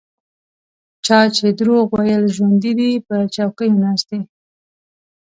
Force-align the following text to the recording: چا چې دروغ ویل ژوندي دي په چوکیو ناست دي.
چا 1.05 1.19
چې 1.35 1.45
دروغ 1.59 1.87
ویل 1.97 2.23
ژوندي 2.35 2.71
دي 2.79 2.91
په 3.07 3.15
چوکیو 3.35 3.79
ناست 3.83 4.05
دي. 4.09 4.19